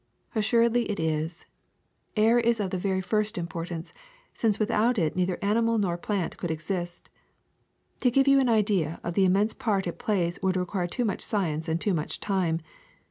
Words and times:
Assuredly 0.33 0.89
it 0.89 0.99
is: 0.99 1.45
air 2.17 2.39
is 2.39 2.59
of 2.59 2.71
the 2.71 2.79
very 2.79 3.01
first 3.01 3.37
importance, 3.37 3.93
since 4.33 4.57
without 4.57 4.97
it 4.97 5.15
neither 5.15 5.37
animal 5.43 5.77
nor 5.77 5.95
plant 5.95 6.37
could 6.37 6.49
exist. 6.49 7.11
To 7.99 8.09
give 8.09 8.27
you 8.27 8.39
an 8.39 8.49
idea 8.49 8.99
of 9.03 9.13
the 9.13 9.25
im 9.25 9.33
mense 9.33 9.53
part 9.53 9.85
it 9.85 9.99
plays 9.99 10.39
would 10.41 10.57
require 10.57 10.87
too 10.87 11.05
much 11.05 11.21
science 11.21 11.67
and 11.69 11.79
too 11.79 11.93
much 11.93 12.19
time. 12.19 12.61